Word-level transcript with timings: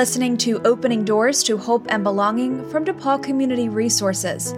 listening 0.00 0.34
to 0.34 0.66
Opening 0.66 1.04
Doors 1.04 1.42
to 1.42 1.58
Hope 1.58 1.84
and 1.90 2.02
Belonging 2.02 2.66
from 2.70 2.86
DePaul 2.86 3.22
Community 3.22 3.68
Resources. 3.68 4.54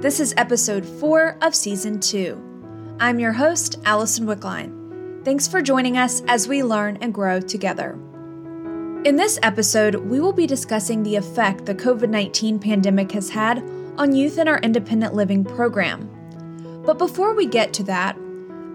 This 0.00 0.20
is 0.20 0.32
episode 0.36 0.86
4 0.86 1.36
of 1.42 1.52
season 1.52 1.98
2. 1.98 2.96
I'm 3.00 3.18
your 3.18 3.32
host, 3.32 3.80
Allison 3.84 4.24
Wickline. 4.24 5.24
Thanks 5.24 5.48
for 5.48 5.60
joining 5.60 5.98
us 5.98 6.22
as 6.28 6.46
we 6.46 6.62
learn 6.62 6.96
and 7.00 7.12
grow 7.12 7.40
together. 7.40 7.98
In 9.04 9.16
this 9.16 9.36
episode, 9.42 9.96
we 9.96 10.20
will 10.20 10.32
be 10.32 10.46
discussing 10.46 11.02
the 11.02 11.16
effect 11.16 11.66
the 11.66 11.74
COVID 11.74 12.08
19 12.08 12.60
pandemic 12.60 13.10
has 13.10 13.28
had 13.28 13.68
on 13.98 14.14
youth 14.14 14.38
in 14.38 14.46
our 14.46 14.60
independent 14.60 15.12
living 15.12 15.44
program. 15.44 16.08
But 16.86 16.98
before 16.98 17.34
we 17.34 17.46
get 17.46 17.72
to 17.72 17.82
that, 17.82 18.16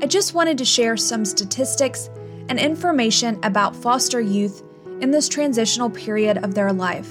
I 0.01 0.05
just 0.05 0.33
wanted 0.33 0.57
to 0.57 0.65
share 0.65 0.97
some 0.97 1.23
statistics 1.23 2.09
and 2.49 2.59
information 2.59 3.39
about 3.41 3.73
foster 3.73 4.19
youth 4.19 4.63
in 5.01 5.11
this 5.11 5.29
transitional 5.29 5.89
period 5.89 6.37
of 6.39 6.55
their 6.55 6.73
life. 6.73 7.09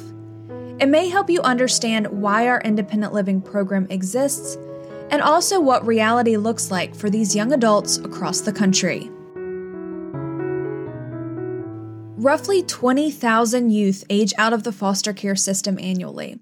It 0.78 0.88
may 0.88 1.08
help 1.08 1.28
you 1.28 1.40
understand 1.42 2.06
why 2.06 2.46
our 2.46 2.60
independent 2.60 3.12
living 3.12 3.40
program 3.40 3.86
exists 3.90 4.56
and 5.10 5.22
also 5.22 5.58
what 5.58 5.86
reality 5.86 6.36
looks 6.36 6.70
like 6.70 6.94
for 6.94 7.10
these 7.10 7.34
young 7.34 7.52
adults 7.52 7.98
across 7.98 8.40
the 8.40 8.52
country. 8.52 9.10
Roughly 12.20 12.62
20,000 12.62 13.70
youth 13.70 14.04
age 14.10 14.34
out 14.38 14.52
of 14.52 14.64
the 14.64 14.72
foster 14.72 15.12
care 15.12 15.36
system 15.36 15.78
annually. 15.78 16.40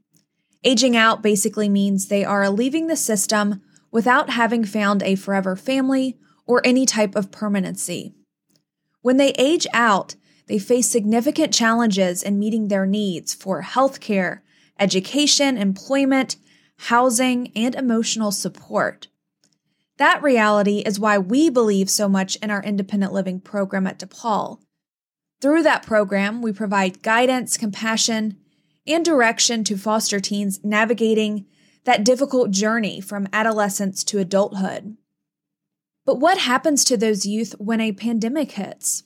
Aging 0.64 0.96
out 0.96 1.22
basically 1.22 1.68
means 1.68 2.08
they 2.08 2.24
are 2.24 2.50
leaving 2.50 2.86
the 2.86 2.96
system 2.96 3.62
without 3.90 4.30
having 4.30 4.64
found 4.64 5.02
a 5.02 5.14
forever 5.14 5.54
family 5.54 6.18
or 6.46 6.60
any 6.64 6.86
type 6.86 7.14
of 7.14 7.30
permanency. 7.30 8.14
When 9.02 9.16
they 9.16 9.30
age 9.32 9.66
out, 9.72 10.16
they 10.46 10.58
face 10.58 10.88
significant 10.88 11.52
challenges 11.52 12.22
in 12.22 12.38
meeting 12.38 12.68
their 12.68 12.86
needs 12.86 13.34
for 13.34 13.62
healthcare, 13.62 14.40
education, 14.78 15.56
employment, 15.58 16.36
housing, 16.78 17.50
and 17.56 17.74
emotional 17.74 18.30
support. 18.30 19.08
That 19.98 20.22
reality 20.22 20.78
is 20.78 21.00
why 21.00 21.18
we 21.18 21.48
believe 21.48 21.88
so 21.88 22.08
much 22.08 22.36
in 22.36 22.50
our 22.50 22.62
independent 22.62 23.12
living 23.12 23.40
program 23.40 23.86
at 23.86 23.98
DePaul. 23.98 24.58
Through 25.40 25.62
that 25.64 25.86
program, 25.86 26.42
we 26.42 26.52
provide 26.52 27.02
guidance, 27.02 27.56
compassion, 27.56 28.36
and 28.86 29.04
direction 29.04 29.64
to 29.64 29.76
foster 29.76 30.20
teens 30.20 30.60
navigating 30.62 31.46
that 31.84 32.04
difficult 32.04 32.50
journey 32.50 33.00
from 33.00 33.28
adolescence 33.32 34.04
to 34.04 34.18
adulthood. 34.18 34.96
But 36.04 36.20
what 36.20 36.38
happens 36.38 36.84
to 36.84 36.96
those 36.96 37.26
youth 37.26 37.54
when 37.58 37.80
a 37.80 37.92
pandemic 37.92 38.52
hits? 38.52 39.02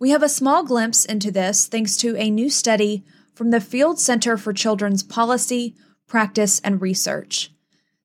We 0.00 0.10
have 0.10 0.22
a 0.22 0.30
small 0.30 0.64
glimpse 0.64 1.04
into 1.04 1.30
this 1.30 1.66
thanks 1.66 1.94
to 1.98 2.16
a 2.16 2.30
new 2.30 2.48
study 2.48 3.04
from 3.34 3.50
the 3.50 3.60
Field 3.60 4.00
Center 4.00 4.38
for 4.38 4.54
Children's 4.54 5.02
Policy, 5.02 5.76
Practice, 6.06 6.58
and 6.64 6.80
Research. 6.80 7.52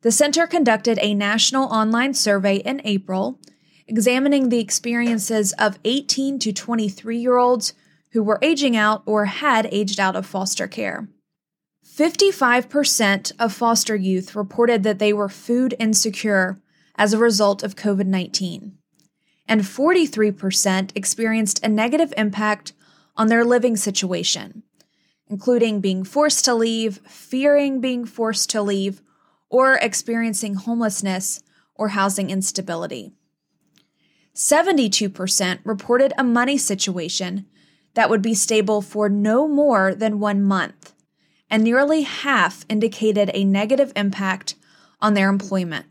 The 0.02 0.12
center 0.12 0.46
conducted 0.46 1.00
a 1.02 1.14
national 1.14 1.70
online 1.70 2.14
survey 2.14 2.58
in 2.58 2.82
April 2.84 3.40
examining 3.88 4.50
the 4.50 4.60
experiences 4.60 5.54
of 5.54 5.80
18 5.86 6.38
to 6.40 6.52
23 6.52 7.18
year 7.18 7.38
olds 7.38 7.74
who 8.12 8.22
were 8.22 8.40
aging 8.42 8.76
out 8.76 9.02
or 9.06 9.26
had 9.26 9.66
aged 9.72 9.98
out 9.98 10.18
of 10.18 10.26
foster 10.26 10.68
care. 10.68 11.08
55% 11.86 13.32
of 13.40 13.54
foster 13.54 13.96
youth 13.96 14.36
reported 14.36 14.84
that 14.84 15.00
they 15.00 15.14
were 15.14 15.30
food 15.30 15.74
insecure 15.80 16.60
as 16.96 17.14
a 17.14 17.18
result 17.18 17.64
of 17.64 17.78
COVID 17.78 18.08
19 18.08 18.80
and 19.48 19.62
43% 19.62 20.92
experienced 20.96 21.64
a 21.64 21.70
negative 21.70 22.14
impact 22.18 22.74
on 23.16 23.28
their 23.28 23.46
living 23.46 23.76
situation, 23.76 24.64
including 25.28 25.82
being 25.82 26.04
forced 26.04 26.46
to 26.46 26.54
leave, 26.54 26.98
fearing 27.08 27.80
being 27.80 28.06
forced 28.06 28.50
to 28.50 28.62
leave, 28.62 29.02
or 29.50 29.76
experiencing 29.76 30.56
homelessness 30.56 31.42
or 31.76 31.90
housing 31.90 32.30
instability. 32.30 33.14
72% 34.34 35.60
reported 35.64 36.12
a 36.18 36.24
money 36.24 36.58
situation 36.58 37.46
that 37.94 38.10
would 38.10 38.22
be 38.22 38.34
stable 38.34 38.82
for 38.82 39.08
no 39.08 39.48
more 39.48 39.96
than 39.96 40.20
one 40.20 40.44
month, 40.44 40.94
and 41.50 41.64
nearly 41.64 42.02
half 42.02 42.66
indicated 42.68 43.32
a 43.34 43.46
negative 43.46 43.94
impact 43.96 44.56
on 45.00 45.14
their 45.14 45.30
employment. 45.30 45.86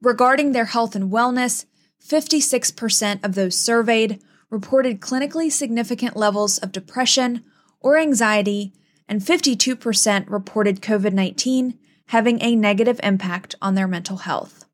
Regarding 0.00 0.52
their 0.52 0.66
health 0.66 0.94
and 0.94 1.12
wellness, 1.12 1.66
56% 2.02 3.24
of 3.24 3.34
those 3.34 3.58
surveyed 3.58 4.20
reported 4.50 5.00
clinically 5.00 5.50
significant 5.50 6.16
levels 6.16 6.58
of 6.58 6.72
depression 6.72 7.44
or 7.80 7.98
anxiety, 7.98 8.72
and 9.08 9.20
52% 9.20 10.30
reported 10.30 10.80
COVID 10.80 11.12
19 11.12 11.78
having 12.08 12.40
a 12.40 12.54
negative 12.54 13.00
impact 13.02 13.54
on 13.60 13.74
their 13.74 13.88
mental 13.88 14.18
health. 14.18 14.64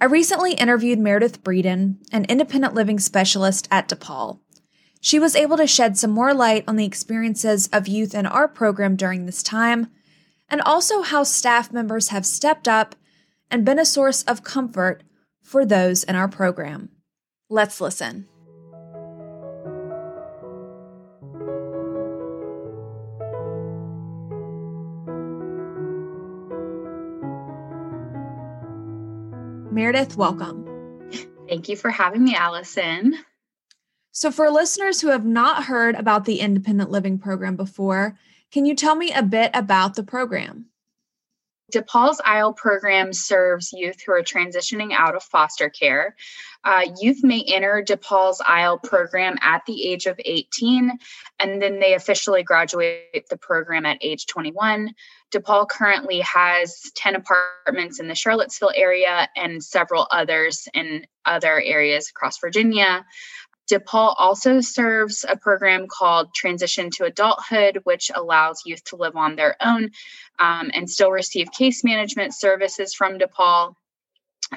I 0.00 0.06
recently 0.06 0.52
interviewed 0.54 0.98
Meredith 0.98 1.42
Breeden, 1.42 1.96
an 2.12 2.24
independent 2.26 2.74
living 2.74 2.98
specialist 2.98 3.68
at 3.70 3.88
DePaul. 3.88 4.40
She 5.00 5.18
was 5.18 5.36
able 5.36 5.56
to 5.56 5.66
shed 5.66 5.98
some 5.98 6.10
more 6.10 6.32
light 6.32 6.64
on 6.66 6.76
the 6.76 6.86
experiences 6.86 7.68
of 7.72 7.88
youth 7.88 8.14
in 8.14 8.26
our 8.26 8.48
program 8.48 8.96
during 8.96 9.26
this 9.26 9.42
time, 9.42 9.88
and 10.48 10.60
also 10.62 11.02
how 11.02 11.22
staff 11.22 11.72
members 11.72 12.08
have 12.08 12.26
stepped 12.26 12.68
up 12.68 12.94
and 13.50 13.64
been 13.64 13.78
a 13.78 13.84
source 13.84 14.22
of 14.22 14.44
comfort 14.44 15.02
for 15.50 15.66
those 15.66 16.04
in 16.04 16.14
our 16.14 16.28
program. 16.28 16.88
Let's 17.48 17.80
listen. 17.80 18.28
Meredith, 29.72 30.16
welcome. 30.16 31.10
Thank 31.48 31.68
you 31.68 31.74
for 31.74 31.90
having 31.90 32.22
me, 32.22 32.36
Allison. 32.36 33.18
So, 34.12 34.30
for 34.30 34.50
listeners 34.50 35.00
who 35.00 35.08
have 35.08 35.24
not 35.24 35.64
heard 35.64 35.96
about 35.96 36.26
the 36.26 36.38
independent 36.38 36.92
living 36.92 37.18
program 37.18 37.56
before, 37.56 38.16
can 38.52 38.66
you 38.66 38.76
tell 38.76 38.94
me 38.94 39.12
a 39.12 39.24
bit 39.24 39.50
about 39.52 39.96
the 39.96 40.04
program? 40.04 40.69
DePaul's 41.70 42.20
IL 42.26 42.52
program 42.52 43.12
serves 43.12 43.72
youth 43.72 44.02
who 44.04 44.12
are 44.12 44.22
transitioning 44.22 44.92
out 44.92 45.14
of 45.14 45.22
foster 45.22 45.68
care. 45.68 46.16
Uh, 46.62 46.82
youth 47.00 47.22
may 47.22 47.42
enter 47.46 47.82
DePaul's 47.86 48.42
IL 48.46 48.78
program 48.78 49.38
at 49.40 49.62
the 49.66 49.88
age 49.88 50.06
of 50.06 50.20
18, 50.22 50.90
and 51.38 51.62
then 51.62 51.80
they 51.80 51.94
officially 51.94 52.42
graduate 52.42 53.26
the 53.30 53.38
program 53.38 53.86
at 53.86 53.98
age 54.02 54.26
21. 54.26 54.94
DePaul 55.32 55.68
currently 55.68 56.20
has 56.20 56.90
10 56.96 57.14
apartments 57.16 58.00
in 58.00 58.08
the 58.08 58.14
Charlottesville 58.14 58.72
area 58.74 59.28
and 59.36 59.62
several 59.62 60.06
others 60.10 60.68
in 60.74 61.06
other 61.24 61.60
areas 61.60 62.10
across 62.10 62.38
Virginia. 62.38 63.04
DePaul 63.70 64.14
also 64.18 64.60
serves 64.60 65.24
a 65.28 65.36
program 65.36 65.86
called 65.88 66.34
Transition 66.34 66.90
to 66.90 67.04
Adulthood, 67.04 67.80
which 67.84 68.10
allows 68.14 68.62
youth 68.66 68.82
to 68.84 68.96
live 68.96 69.16
on 69.16 69.36
their 69.36 69.56
own 69.60 69.90
um, 70.38 70.70
and 70.74 70.90
still 70.90 71.10
receive 71.10 71.52
case 71.52 71.84
management 71.84 72.34
services 72.34 72.94
from 72.94 73.18
DePaul. 73.18 73.74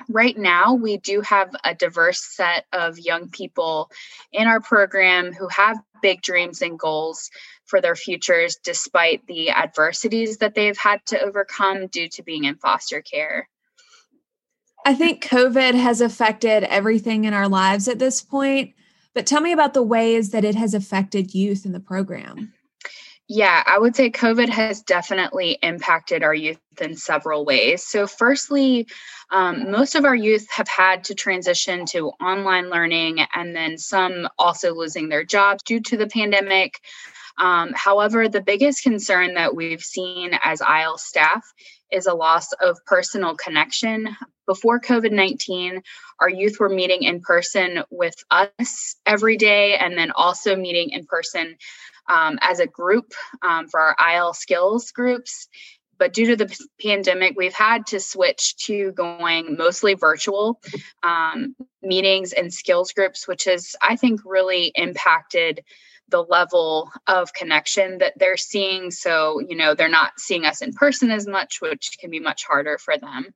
Right 0.10 0.36
now, 0.36 0.74
we 0.74 0.98
do 0.98 1.22
have 1.22 1.56
a 1.64 1.76
diverse 1.76 2.24
set 2.24 2.66
of 2.74 2.98
young 2.98 3.30
people 3.30 3.92
in 4.32 4.48
our 4.48 4.60
program 4.60 5.34
who 5.34 5.48
have 5.50 5.78
big 6.02 6.22
dreams 6.24 6.64
and 6.64 6.80
goals 6.80 7.30
for 7.66 7.80
their 7.80 7.96
futures 7.96 8.58
despite 8.64 9.26
the 9.28 9.52
adversities 9.52 10.38
that 10.38 10.56
they've 10.56 10.78
had 10.78 11.06
to 11.08 11.22
overcome 11.22 11.88
due 11.88 12.10
to 12.10 12.24
being 12.24 12.46
in 12.46 12.56
foster 12.56 13.02
care. 13.02 13.48
I 14.86 14.96
think 14.96 15.24
COVID 15.24 15.76
has 15.76 16.02
affected 16.02 16.64
everything 16.64 17.26
in 17.26 17.34
our 17.34 17.48
lives 17.48 17.88
at 17.88 18.00
this 18.00 18.22
point. 18.22 18.74
But 19.14 19.26
tell 19.26 19.42
me 19.42 19.52
about 19.52 19.74
the 19.74 19.84
ways 19.84 20.32
that 20.32 20.44
it 20.44 20.56
has 20.56 20.74
affected 20.74 21.34
youth 21.34 21.66
in 21.66 21.72
the 21.72 21.80
program. 21.80 22.54
Yeah, 23.30 23.64
I 23.66 23.80
would 23.80 23.96
say 23.96 24.10
COVID 24.10 24.50
has 24.50 24.82
definitely 24.82 25.58
impacted 25.64 26.24
our 26.24 26.34
youth 26.34 26.60
in 26.82 26.98
several 26.98 27.46
ways. 27.46 27.84
So, 27.84 28.06
firstly, 28.06 28.88
um, 29.32 29.72
most 29.72 29.96
of 29.96 30.04
our 30.04 30.16
youth 30.16 30.46
have 30.52 30.68
had 30.68 31.06
to 31.06 31.16
transition 31.16 31.86
to 31.88 32.10
online 32.22 32.70
learning, 32.70 33.26
and 33.34 33.56
then 33.56 33.78
some 33.78 34.28
also 34.38 34.74
losing 34.74 35.08
their 35.08 35.24
jobs 35.24 35.64
due 35.64 35.80
to 35.80 35.98
the 35.98 36.08
pandemic. 36.08 36.82
Um, 37.38 37.72
however, 37.74 38.28
the 38.28 38.42
biggest 38.42 38.84
concern 38.84 39.36
that 39.36 39.56
we've 39.56 39.84
seen 39.84 40.32
as 40.44 40.62
IL 40.62 40.98
staff 40.98 41.44
is 41.92 42.06
a 42.06 42.14
loss 42.14 42.52
of 42.54 42.78
personal 42.86 43.36
connection. 43.36 44.16
Before 44.46 44.80
COVID 44.80 45.12
19, 45.12 45.82
our 46.20 46.30
youth 46.30 46.60
were 46.60 46.70
meeting 46.70 47.04
in 47.04 47.22
person 47.22 47.84
with 47.90 48.16
us 48.30 48.96
every 49.06 49.38
day 49.38 49.76
and 49.76 49.98
then 49.98 50.12
also 50.12 50.56
meeting 50.56 50.90
in 50.90 51.06
person 51.06 51.56
um, 52.10 52.38
as 52.42 52.60
a 52.60 52.68
group 52.68 53.14
um, 53.42 53.68
for 53.68 53.80
our 53.80 53.96
IL 54.16 54.34
skills 54.34 54.92
groups. 54.92 55.48
But 55.98 56.14
due 56.14 56.28
to 56.28 56.36
the 56.36 56.68
pandemic, 56.82 57.36
we've 57.38 57.54
had 57.54 57.88
to 57.88 58.00
switch 58.00 58.58
to 58.66 58.92
going 58.92 59.56
mostly 59.56 59.94
virtual 59.94 60.60
um, 61.04 61.56
meetings 61.82 62.34
and 62.34 62.54
skills 62.54 62.92
groups, 62.92 63.28
which 63.28 63.46
has, 63.46 63.76
I 63.82 63.96
think, 63.96 64.22
really 64.26 64.72
impacted 64.76 65.64
the 66.10 66.24
level 66.24 66.92
of 67.08 67.34
connection 67.34 68.00
that 68.00 68.14
they're 68.18 68.38
seeing. 68.38 68.92
So, 68.92 69.40
you 69.40 69.56
know, 69.56 69.74
they're 69.74 69.90
not 69.90 70.20
seeing 70.20 70.46
us 70.46 70.62
in 70.62 70.74
person 70.74 71.12
as 71.12 71.28
much, 71.28 71.62
which 71.62 71.98
can 72.00 72.10
be 72.10 72.20
much 72.20 72.46
harder 72.46 72.78
for 72.78 72.98
them. 72.98 73.34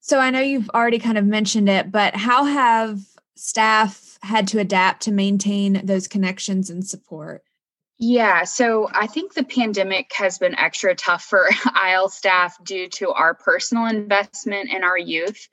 So, 0.00 0.18
I 0.18 0.30
know 0.30 0.40
you've 0.40 0.70
already 0.70 0.98
kind 0.98 1.16
of 1.16 1.24
mentioned 1.24 1.68
it, 1.68 1.90
but 1.90 2.14
how 2.14 2.44
have 2.44 3.00
staff 3.36 4.18
had 4.22 4.46
to 4.48 4.58
adapt 4.58 5.02
to 5.02 5.12
maintain 5.12 5.80
those 5.84 6.06
connections 6.06 6.70
and 6.70 6.86
support? 6.86 7.42
Yeah, 7.96 8.42
so 8.42 8.88
I 8.92 9.06
think 9.06 9.34
the 9.34 9.44
pandemic 9.44 10.10
has 10.16 10.38
been 10.38 10.58
extra 10.58 10.96
tough 10.96 11.22
for 11.22 11.48
IL 11.88 12.08
staff 12.08 12.56
due 12.64 12.88
to 12.88 13.10
our 13.10 13.34
personal 13.34 13.86
investment 13.86 14.70
in 14.70 14.82
our 14.82 14.98
youth. 14.98 15.48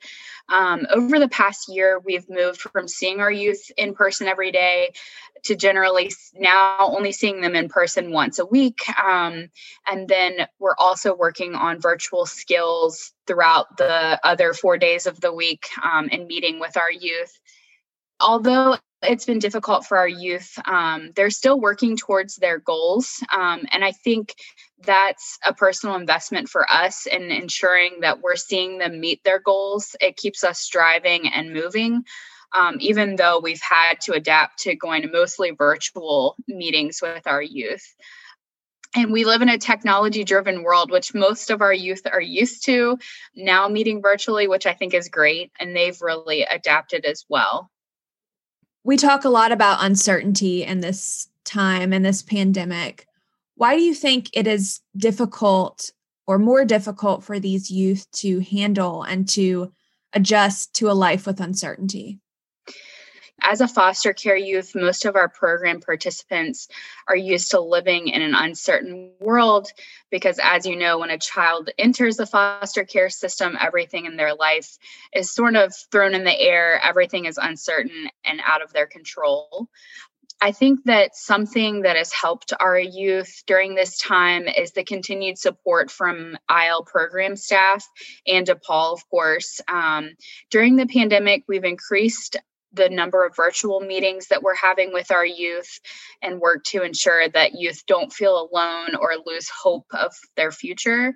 Um, 0.48 0.86
over 0.90 1.20
the 1.20 1.28
past 1.28 1.68
year, 1.68 2.00
we've 2.04 2.28
moved 2.28 2.60
from 2.60 2.88
seeing 2.88 3.20
our 3.20 3.30
youth 3.30 3.70
in 3.76 3.94
person 3.94 4.26
every 4.26 4.50
day 4.50 4.92
to 5.44 5.54
generally 5.54 6.10
now 6.34 6.78
only 6.80 7.12
seeing 7.12 7.40
them 7.40 7.54
in 7.54 7.68
person 7.68 8.10
once 8.10 8.40
a 8.40 8.46
week. 8.46 8.80
Um, 9.00 9.48
and 9.86 10.08
then 10.08 10.48
we're 10.58 10.76
also 10.78 11.14
working 11.14 11.54
on 11.54 11.80
virtual 11.80 12.26
skills 12.26 13.12
throughout 13.28 13.76
the 13.76 14.18
other 14.24 14.52
four 14.52 14.78
days 14.78 15.06
of 15.06 15.20
the 15.20 15.32
week 15.32 15.68
um, 15.80 16.08
and 16.10 16.26
meeting 16.26 16.58
with 16.58 16.76
our 16.76 16.90
youth 16.90 17.38
although 18.22 18.76
it's 19.02 19.24
been 19.24 19.38
difficult 19.38 19.86
for 19.86 19.98
our 19.98 20.08
youth. 20.08 20.52
Um, 20.64 21.10
they're 21.14 21.30
still 21.30 21.60
working 21.60 21.96
towards 21.96 22.36
their 22.36 22.58
goals. 22.58 23.22
Um, 23.32 23.64
and 23.70 23.84
I 23.84 23.92
think 23.92 24.34
that's 24.84 25.38
a 25.44 25.54
personal 25.54 25.96
investment 25.96 26.48
for 26.48 26.70
us 26.70 27.06
in 27.06 27.30
ensuring 27.30 28.00
that 28.00 28.20
we're 28.20 28.36
seeing 28.36 28.78
them 28.78 29.00
meet 29.00 29.22
their 29.24 29.40
goals. 29.40 29.96
It 30.00 30.16
keeps 30.16 30.44
us 30.44 30.68
driving 30.68 31.28
and 31.28 31.52
moving. 31.52 32.04
Um, 32.54 32.76
even 32.80 33.16
though 33.16 33.40
we've 33.40 33.62
had 33.62 33.94
to 34.02 34.12
adapt 34.12 34.60
to 34.60 34.76
going 34.76 35.02
to 35.02 35.08
mostly 35.08 35.52
virtual 35.52 36.36
meetings 36.46 37.00
with 37.00 37.26
our 37.26 37.40
youth. 37.40 37.94
And 38.94 39.10
we 39.10 39.24
live 39.24 39.40
in 39.40 39.48
a 39.48 39.56
technology 39.56 40.22
driven 40.22 40.62
world, 40.62 40.90
which 40.90 41.14
most 41.14 41.50
of 41.50 41.62
our 41.62 41.72
youth 41.72 42.02
are 42.04 42.20
used 42.20 42.66
to 42.66 42.98
now 43.34 43.68
meeting 43.68 44.02
virtually, 44.02 44.48
which 44.48 44.66
I 44.66 44.74
think 44.74 44.92
is 44.92 45.08
great. 45.08 45.50
And 45.58 45.74
they've 45.74 45.96
really 46.02 46.42
adapted 46.42 47.06
as 47.06 47.24
well 47.26 47.70
we 48.84 48.96
talk 48.96 49.24
a 49.24 49.30
lot 49.30 49.52
about 49.52 49.84
uncertainty 49.84 50.64
in 50.64 50.80
this 50.80 51.28
time 51.44 51.92
and 51.92 52.04
this 52.04 52.22
pandemic. 52.22 53.06
Why 53.56 53.76
do 53.76 53.82
you 53.82 53.94
think 53.94 54.30
it 54.32 54.46
is 54.46 54.80
difficult 54.96 55.90
or 56.26 56.38
more 56.38 56.64
difficult 56.64 57.22
for 57.22 57.38
these 57.38 57.70
youth 57.70 58.10
to 58.12 58.40
handle 58.40 59.02
and 59.02 59.28
to 59.30 59.72
adjust 60.12 60.74
to 60.74 60.90
a 60.90 60.92
life 60.92 61.26
with 61.26 61.40
uncertainty? 61.40 62.18
As 63.40 63.60
a 63.60 63.68
foster 63.68 64.12
care 64.12 64.36
youth, 64.36 64.74
most 64.74 65.04
of 65.04 65.16
our 65.16 65.28
program 65.28 65.80
participants 65.80 66.68
are 67.08 67.16
used 67.16 67.50
to 67.50 67.60
living 67.60 68.08
in 68.08 68.22
an 68.22 68.34
uncertain 68.34 69.10
world 69.20 69.68
because, 70.10 70.38
as 70.42 70.66
you 70.66 70.76
know, 70.76 70.98
when 70.98 71.10
a 71.10 71.18
child 71.18 71.70
enters 71.78 72.16
the 72.16 72.26
foster 72.26 72.84
care 72.84 73.10
system, 73.10 73.56
everything 73.60 74.06
in 74.06 74.16
their 74.16 74.34
life 74.34 74.78
is 75.12 75.30
sort 75.30 75.56
of 75.56 75.74
thrown 75.90 76.14
in 76.14 76.24
the 76.24 76.40
air. 76.40 76.80
Everything 76.84 77.24
is 77.24 77.38
uncertain 77.38 78.08
and 78.24 78.40
out 78.44 78.62
of 78.62 78.72
their 78.72 78.86
control. 78.86 79.68
I 80.40 80.50
think 80.50 80.80
that 80.86 81.14
something 81.14 81.82
that 81.82 81.96
has 81.96 82.12
helped 82.12 82.52
our 82.58 82.76
youth 82.76 83.44
during 83.46 83.76
this 83.76 83.96
time 83.96 84.48
is 84.48 84.72
the 84.72 84.82
continued 84.82 85.38
support 85.38 85.88
from 85.88 86.36
IL 86.50 86.82
program 86.82 87.36
staff 87.36 87.88
and 88.26 88.44
DePaul, 88.44 88.92
of 88.92 89.08
course. 89.08 89.60
Um, 89.68 90.10
during 90.50 90.74
the 90.74 90.86
pandemic, 90.86 91.44
we've 91.46 91.62
increased 91.62 92.38
the 92.72 92.88
number 92.88 93.24
of 93.24 93.36
virtual 93.36 93.80
meetings 93.80 94.28
that 94.28 94.42
we're 94.42 94.56
having 94.56 94.92
with 94.92 95.10
our 95.10 95.26
youth 95.26 95.80
and 96.22 96.40
work 96.40 96.64
to 96.64 96.82
ensure 96.82 97.28
that 97.28 97.54
youth 97.54 97.84
don't 97.86 98.12
feel 98.12 98.48
alone 98.50 98.94
or 98.94 99.10
lose 99.26 99.48
hope 99.48 99.86
of 99.92 100.12
their 100.36 100.50
future. 100.50 101.14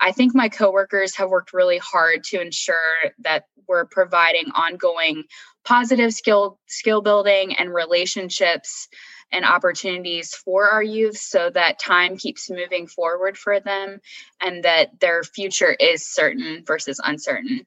I 0.00 0.12
think 0.12 0.34
my 0.34 0.48
coworkers 0.48 1.16
have 1.16 1.30
worked 1.30 1.52
really 1.52 1.78
hard 1.78 2.24
to 2.24 2.40
ensure 2.40 2.74
that 3.20 3.44
we're 3.68 3.86
providing 3.86 4.50
ongoing 4.54 5.24
positive 5.64 6.12
skill 6.12 6.58
skill 6.66 7.00
building 7.00 7.56
and 7.56 7.72
relationships 7.72 8.88
and 9.32 9.44
opportunities 9.44 10.34
for 10.34 10.68
our 10.68 10.82
youth 10.82 11.16
so 11.16 11.50
that 11.50 11.78
time 11.78 12.16
keeps 12.16 12.50
moving 12.50 12.86
forward 12.86 13.36
for 13.36 13.60
them 13.60 13.98
and 14.40 14.64
that 14.64 15.00
their 15.00 15.22
future 15.22 15.72
is 15.72 16.06
certain 16.06 16.62
versus 16.66 17.00
uncertain. 17.02 17.66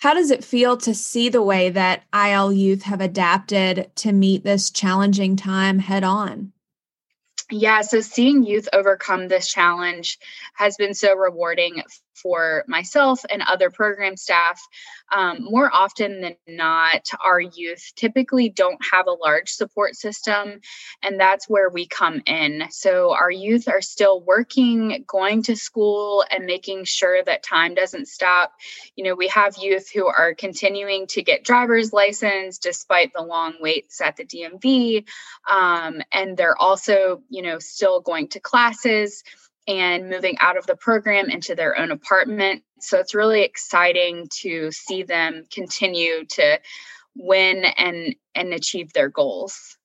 How 0.00 0.14
does 0.14 0.30
it 0.30 0.42
feel 0.42 0.78
to 0.78 0.94
see 0.94 1.28
the 1.28 1.42
way 1.42 1.68
that 1.68 2.04
IL 2.14 2.54
youth 2.54 2.84
have 2.84 3.02
adapted 3.02 3.90
to 3.96 4.12
meet 4.12 4.42
this 4.42 4.70
challenging 4.70 5.36
time 5.36 5.78
head 5.78 6.04
on? 6.04 6.52
Yeah, 7.50 7.82
so 7.82 8.00
seeing 8.00 8.42
youth 8.42 8.66
overcome 8.72 9.28
this 9.28 9.48
challenge 9.48 10.18
has 10.54 10.76
been 10.76 10.94
so 10.94 11.14
rewarding 11.14 11.82
for 12.22 12.64
myself 12.66 13.24
and 13.30 13.42
other 13.42 13.70
program 13.70 14.16
staff. 14.16 14.60
Um, 15.12 15.38
more 15.42 15.70
often 15.72 16.20
than 16.20 16.36
not, 16.46 17.08
our 17.24 17.40
youth 17.40 17.92
typically 17.96 18.48
don't 18.48 18.78
have 18.92 19.06
a 19.06 19.12
large 19.12 19.50
support 19.50 19.96
system, 19.96 20.60
and 21.02 21.18
that's 21.18 21.48
where 21.48 21.68
we 21.68 21.86
come 21.86 22.22
in. 22.26 22.64
So, 22.70 23.12
our 23.12 23.30
youth 23.30 23.66
are 23.68 23.82
still 23.82 24.20
working, 24.20 25.04
going 25.06 25.42
to 25.44 25.56
school, 25.56 26.24
and 26.30 26.46
making 26.46 26.84
sure 26.84 27.22
that 27.24 27.42
time 27.42 27.74
doesn't 27.74 28.06
stop. 28.06 28.52
You 28.96 29.04
know, 29.04 29.14
we 29.14 29.28
have 29.28 29.56
youth 29.58 29.90
who 29.90 30.06
are 30.06 30.34
continuing 30.34 31.06
to 31.08 31.22
get 31.22 31.44
driver's 31.44 31.92
license 31.92 32.58
despite 32.58 33.12
the 33.12 33.22
long 33.22 33.54
waits 33.60 34.00
at 34.00 34.16
the 34.16 34.24
DMV, 34.24 35.06
um, 35.50 36.02
and 36.12 36.36
they're 36.36 36.56
also, 36.56 37.22
you 37.28 37.42
know, 37.42 37.58
still 37.58 38.00
going 38.00 38.28
to 38.28 38.40
classes 38.40 39.24
and 39.70 40.10
moving 40.10 40.36
out 40.40 40.58
of 40.58 40.66
the 40.66 40.76
program 40.76 41.30
into 41.30 41.54
their 41.54 41.78
own 41.78 41.90
apartment. 41.90 42.62
So 42.80 42.98
it's 42.98 43.14
really 43.14 43.42
exciting 43.42 44.28
to 44.40 44.70
see 44.72 45.02
them 45.04 45.46
continue 45.52 46.24
to 46.26 46.60
win 47.16 47.64
and 47.76 48.14
and 48.34 48.52
achieve 48.52 48.92
their 48.92 49.08
goals. 49.08 49.76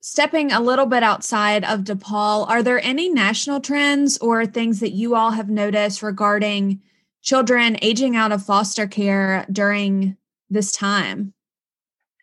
Stepping 0.00 0.52
a 0.52 0.60
little 0.60 0.86
bit 0.86 1.02
outside 1.02 1.64
of 1.64 1.80
DePaul, 1.80 2.48
are 2.48 2.62
there 2.62 2.80
any 2.84 3.08
national 3.08 3.60
trends 3.60 4.18
or 4.18 4.44
things 4.46 4.80
that 4.80 4.92
you 4.92 5.14
all 5.14 5.30
have 5.30 5.48
noticed 5.48 6.02
regarding 6.02 6.80
children 7.22 7.78
aging 7.80 8.14
out 8.14 8.30
of 8.30 8.44
foster 8.44 8.86
care 8.86 9.46
during 9.50 10.16
this 10.50 10.72
time? 10.72 11.33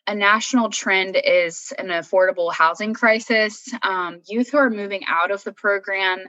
A 0.07 0.15
national 0.15 0.69
trend 0.69 1.15
is 1.23 1.71
an 1.77 1.87
affordable 1.87 2.51
housing 2.51 2.93
crisis. 2.93 3.69
Um, 3.83 4.21
youth 4.27 4.49
who 4.49 4.57
are 4.57 4.69
moving 4.69 5.03
out 5.07 5.31
of 5.31 5.43
the 5.43 5.53
program, 5.53 6.19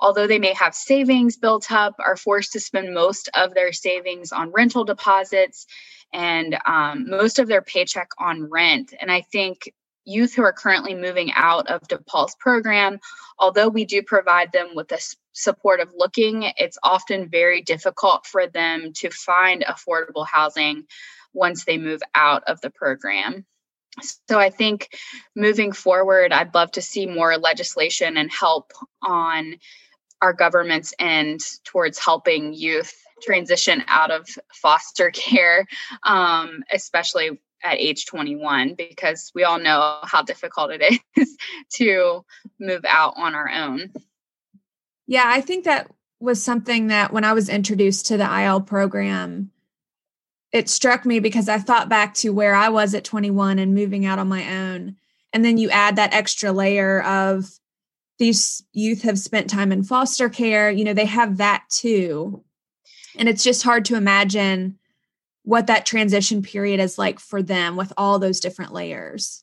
although 0.00 0.26
they 0.26 0.38
may 0.38 0.52
have 0.54 0.74
savings 0.74 1.36
built 1.36 1.70
up, 1.70 1.94
are 1.98 2.16
forced 2.16 2.52
to 2.52 2.60
spend 2.60 2.92
most 2.92 3.30
of 3.34 3.54
their 3.54 3.72
savings 3.72 4.32
on 4.32 4.50
rental 4.50 4.84
deposits 4.84 5.66
and 6.12 6.58
um, 6.66 7.08
most 7.08 7.38
of 7.38 7.46
their 7.46 7.62
paycheck 7.62 8.08
on 8.18 8.50
rent. 8.50 8.92
And 9.00 9.12
I 9.12 9.20
think 9.20 9.72
youth 10.04 10.34
who 10.34 10.42
are 10.42 10.52
currently 10.52 10.94
moving 10.94 11.30
out 11.32 11.68
of 11.68 11.82
DePaul's 11.82 12.34
program, 12.40 12.98
although 13.38 13.68
we 13.68 13.84
do 13.84 14.02
provide 14.02 14.50
them 14.50 14.74
with 14.74 14.88
the 14.88 15.14
support 15.32 15.78
of 15.78 15.92
looking, 15.96 16.50
it's 16.56 16.78
often 16.82 17.28
very 17.28 17.62
difficult 17.62 18.26
for 18.26 18.48
them 18.48 18.92
to 18.94 19.10
find 19.10 19.64
affordable 19.68 20.26
housing 20.26 20.84
once 21.32 21.64
they 21.64 21.78
move 21.78 22.00
out 22.14 22.44
of 22.44 22.60
the 22.60 22.70
program. 22.70 23.44
So 24.28 24.38
I 24.38 24.50
think 24.50 24.96
moving 25.34 25.72
forward, 25.72 26.32
I'd 26.32 26.54
love 26.54 26.72
to 26.72 26.82
see 26.82 27.06
more 27.06 27.36
legislation 27.36 28.16
and 28.16 28.30
help 28.30 28.72
on 29.02 29.56
our 30.22 30.32
government's 30.32 30.94
end 30.98 31.40
towards 31.64 31.98
helping 31.98 32.52
youth 32.52 32.94
transition 33.22 33.82
out 33.86 34.10
of 34.10 34.28
foster 34.52 35.10
care, 35.14 35.66
um, 36.02 36.62
especially 36.72 37.40
at 37.62 37.78
age 37.78 38.06
21, 38.06 38.74
because 38.74 39.30
we 39.34 39.44
all 39.44 39.58
know 39.58 39.98
how 40.02 40.22
difficult 40.22 40.70
it 40.70 41.00
is 41.16 41.36
to 41.74 42.24
move 42.58 42.84
out 42.88 43.14
on 43.16 43.34
our 43.34 43.50
own. 43.50 43.92
Yeah, 45.06 45.24
I 45.26 45.40
think 45.40 45.64
that 45.64 45.90
was 46.20 46.42
something 46.42 46.86
that 46.86 47.12
when 47.12 47.24
I 47.24 47.32
was 47.32 47.48
introduced 47.48 48.06
to 48.06 48.16
the 48.16 48.42
IL 48.44 48.60
program, 48.60 49.50
it 50.52 50.68
struck 50.68 51.04
me 51.04 51.20
because 51.20 51.48
I 51.48 51.58
thought 51.58 51.88
back 51.88 52.14
to 52.14 52.30
where 52.30 52.54
I 52.54 52.68
was 52.68 52.94
at 52.94 53.04
21 53.04 53.58
and 53.58 53.74
moving 53.74 54.04
out 54.04 54.18
on 54.18 54.28
my 54.28 54.48
own. 54.56 54.96
And 55.32 55.44
then 55.44 55.58
you 55.58 55.70
add 55.70 55.96
that 55.96 56.12
extra 56.12 56.50
layer 56.52 57.02
of 57.02 57.50
these 58.18 58.62
youth 58.72 59.02
have 59.02 59.18
spent 59.18 59.48
time 59.48 59.72
in 59.72 59.82
foster 59.82 60.28
care, 60.28 60.70
you 60.70 60.84
know, 60.84 60.92
they 60.92 61.06
have 61.06 61.38
that 61.38 61.64
too. 61.70 62.44
And 63.16 63.28
it's 63.28 63.42
just 63.42 63.62
hard 63.62 63.84
to 63.86 63.96
imagine 63.96 64.78
what 65.42 65.68
that 65.68 65.86
transition 65.86 66.42
period 66.42 66.80
is 66.80 66.98
like 66.98 67.18
for 67.18 67.42
them 67.42 67.76
with 67.76 67.92
all 67.96 68.18
those 68.18 68.40
different 68.40 68.72
layers. 68.72 69.42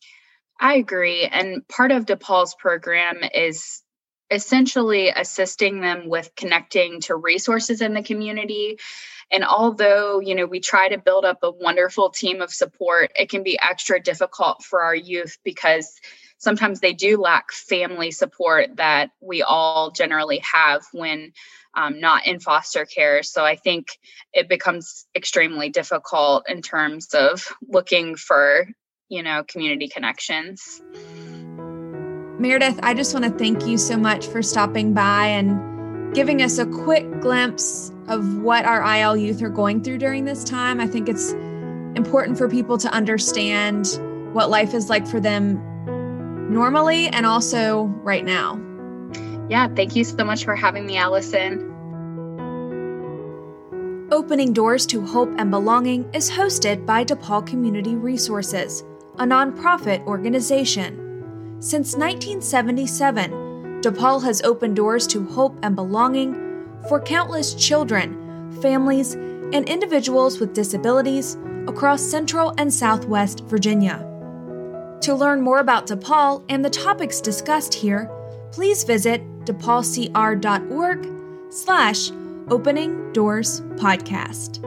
I 0.60 0.76
agree. 0.76 1.26
And 1.26 1.68
part 1.68 1.92
of 1.92 2.06
DePaul's 2.06 2.56
program 2.56 3.20
is 3.34 3.82
essentially 4.30 5.10
assisting 5.10 5.82
them 5.82 6.10
with 6.10 6.36
connecting 6.36 7.02
to 7.02 7.16
resources 7.16 7.82
in 7.82 7.94
the 7.94 8.04
community. 8.04 8.78
And 9.32 9.44
although, 9.44 10.20
you 10.20 10.36
know, 10.36 10.46
we 10.46 10.60
try 10.60 10.90
to 10.90 10.98
build 10.98 11.26
up 11.26 11.40
a 11.44 11.52
wonderful 11.52 12.10
team 12.10 12.42
of 12.42 12.54
support, 12.54 13.12
it 13.16 13.30
can 13.30 13.44
be 13.44 13.60
extra 13.60 14.00
difficult 14.00 14.64
for 14.64 14.82
our 14.82 14.96
youth 14.96 15.38
because 15.44 16.00
sometimes 16.38 16.80
they 16.80 16.94
do 16.94 17.18
lack 17.18 17.52
family 17.52 18.12
support 18.12 18.76
that 18.78 19.10
we 19.22 19.42
all 19.42 19.92
generally 19.92 20.42
have 20.52 20.84
when 20.94 21.34
um, 21.74 22.00
not 22.00 22.26
in 22.26 22.40
foster 22.40 22.86
care. 22.86 23.24
So 23.24 23.44
I 23.44 23.56
think 23.56 23.88
it 24.34 24.50
becomes 24.50 25.06
extremely 25.16 25.70
difficult 25.70 26.50
in 26.50 26.62
terms 26.62 27.14
of 27.14 27.48
looking 27.68 28.16
for, 28.16 28.68
you 29.10 29.24
know, 29.24 29.44
community 29.48 29.88
connections. 29.88 30.82
Meredith, 32.40 32.80
I 32.84 32.94
just 32.94 33.16
want 33.16 33.26
to 33.26 33.32
thank 33.32 33.66
you 33.66 33.80
so 33.80 33.98
much 33.98 34.28
for 34.28 34.44
stopping 34.44 34.94
by 34.94 35.26
and 35.26 36.14
giving 36.14 36.44
us 36.44 36.60
a 36.60 36.68
quick 36.68 37.20
glimpse 37.20 37.92
of 38.08 38.38
what 38.38 38.64
our 38.64 38.84
IL 38.96 39.18
youth 39.18 39.42
are 39.42 39.50
going 39.50 39.84
through 39.84 39.98
during 39.98 40.26
this 40.26 40.44
time. 40.44 40.80
I 40.80 40.86
think 40.86 41.10
it's 41.10 41.32
important 41.96 42.38
for 42.38 42.48
people 42.48 42.78
to 42.78 42.90
understand 42.94 44.00
what 44.34 44.52
life 44.52 44.76
is 44.76 44.88
like 44.88 45.08
for 45.08 45.20
them 45.20 45.60
normally 46.52 47.08
and 47.08 47.26
also 47.26 47.86
right 48.04 48.24
now. 48.24 48.62
Yeah, 49.50 49.68
thank 49.70 49.96
you 49.96 50.04
so 50.04 50.24
much 50.24 50.46
for 50.46 50.56
having 50.56 50.86
me, 50.86 50.98
Allison. 50.98 51.74
Opening 54.12 54.54
Doors 54.54 54.86
to 54.88 55.04
Hope 55.04 55.34
and 55.40 55.50
Belonging 55.50 56.08
is 56.14 56.30
hosted 56.30 56.86
by 56.86 57.04
DePaul 57.04 57.48
Community 57.48 57.96
Resources, 57.96 58.84
a 59.18 59.26
nonprofit 59.26 60.06
organization. 60.06 61.07
Since 61.60 61.96
1977, 61.96 63.82
DePaul 63.82 64.24
has 64.24 64.44
opened 64.44 64.76
doors 64.76 65.08
to 65.08 65.26
hope 65.26 65.58
and 65.64 65.76
belonging 65.76 66.36
for 66.88 67.02
countless 67.02 67.56
children, 67.56 68.52
families, 68.62 69.14
and 69.16 69.68
individuals 69.68 70.40
with 70.40 70.54
disabilities 70.54 71.36
across 71.68 72.02
Central 72.02 72.54
and 72.60 72.72
Southwest 72.72 73.44
Virginia. 73.46 74.04
To 75.02 75.16
learn 75.16 75.42
more 75.42 75.60
about 75.60 75.88
DePaul 75.88 76.44
and 76.48 76.64
the 76.64 76.70
topics 76.70 77.22
discussed 77.22 77.74
here, 77.74 78.08
please 78.52 78.84
visit 78.84 79.22
depaulcr.org 79.46 81.10
slash 81.50 82.12
opening 82.50 83.12
doors 83.14 83.62
podcast. 83.78 84.67